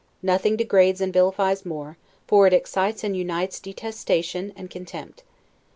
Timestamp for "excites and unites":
2.53-3.59